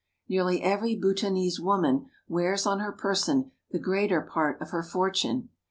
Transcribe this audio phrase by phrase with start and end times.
[0.27, 5.49] Nearly every Bhutanese woman wears on her person the greater part of her fortune.